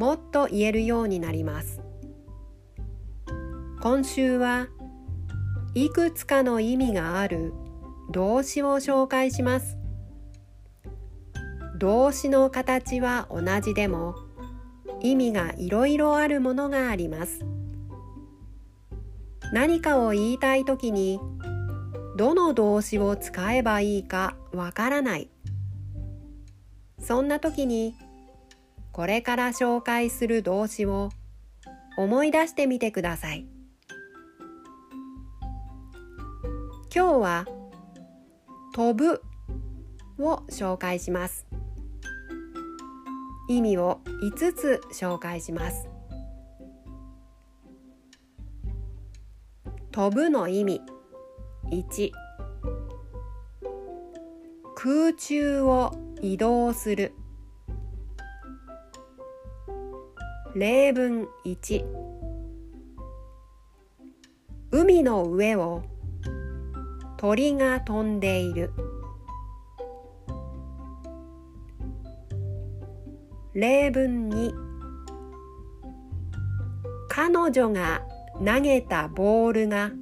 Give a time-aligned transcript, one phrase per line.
[0.00, 1.82] もっと言えるようになります。
[3.82, 4.68] 今週は
[5.74, 7.52] いくつかの意味がある
[8.10, 9.76] 動詞を紹介します。
[11.78, 14.14] 動詞の形は同じでも
[15.00, 17.44] 意味がいろいろあるものがあります。
[19.52, 21.20] 何かを言いたいときに
[22.16, 25.28] どの動詞を使えばいいかわからない。
[26.98, 27.94] そんな時に
[28.92, 31.10] これから紹介する動詞を
[31.96, 33.46] 思い出してみてください。
[36.94, 37.46] 今日は
[38.74, 39.22] 飛ぶ
[40.18, 41.46] を紹介します。
[43.48, 45.88] 意味を5つ紹介します。
[49.92, 50.80] 飛ぶの意味。
[51.70, 52.10] 1
[54.74, 57.12] 空中を移動する。
[60.56, 61.84] 例文1
[64.72, 65.84] 海の上を
[67.18, 68.72] 鳥が飛んでいる。
[73.54, 74.52] 例文2
[77.08, 78.02] 彼女が
[78.44, 79.92] 投げたボールが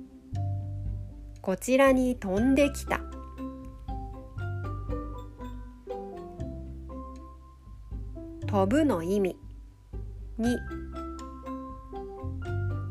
[1.42, 3.00] こちらに飛んできた。
[8.46, 9.47] 飛ぶの意味。
[10.38, 10.56] 2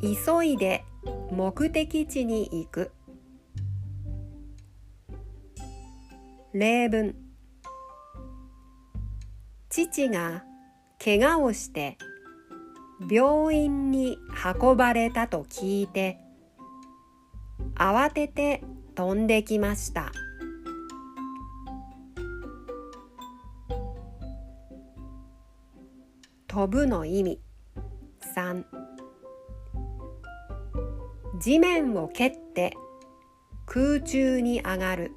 [0.02, 0.84] 急いで
[1.32, 2.92] 目的地に行く
[6.54, 7.16] 例文
[9.70, 10.44] 父が
[11.04, 11.98] 怪我をして
[13.10, 14.18] 病院に
[14.62, 16.18] 運ばれたと聞いて
[17.76, 18.64] 慌てて
[18.96, 20.12] 飛んできました。
[26.50, 27.42] 飛ぶの意味。
[28.34, 28.64] 3
[31.42, 32.74] 地面を蹴って
[33.66, 35.12] 空中に上がる。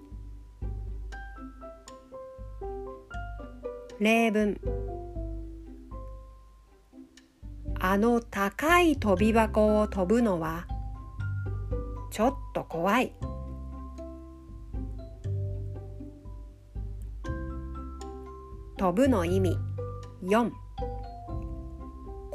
[4.01, 4.61] 例文。
[7.79, 10.67] あの高い飛び箱を飛ぶのは
[12.11, 13.15] ちょっと怖い。
[18.77, 19.57] 飛ぶの意味。
[20.25, 20.51] 4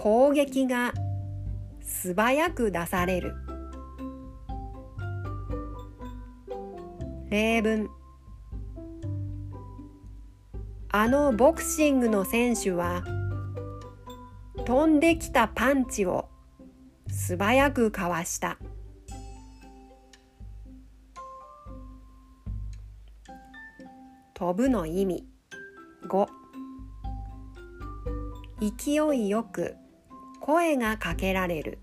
[0.05, 0.93] 攻撃が
[1.81, 3.33] 素早く出される。
[7.31, 7.89] 例文。
[10.91, 13.03] あのボクシングの選手は
[14.67, 16.29] 飛んできたパンチを
[17.09, 18.59] 素早くかわした。
[24.35, 25.27] 飛ぶの意味。
[26.07, 26.27] 5
[28.77, 29.75] 勢いよく
[30.45, 31.79] 声がかけられる。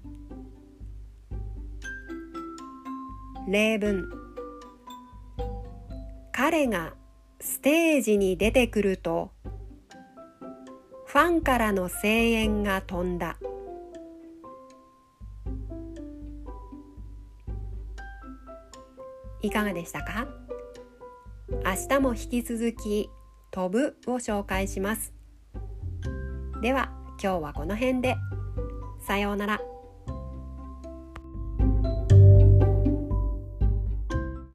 [3.49, 4.09] 例文。
[6.31, 6.95] 彼が
[7.41, 9.33] ステージに出てくると
[11.07, 13.37] ファンからの声援が飛んだ。
[19.41, 20.29] いかがでしたか？
[21.65, 23.11] 明日も引き続き
[23.51, 25.13] 飛ぶを紹介します。
[26.61, 28.15] では今日はこの辺で。
[29.03, 29.72] さようなら。